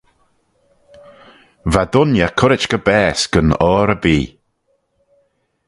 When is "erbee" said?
3.93-4.29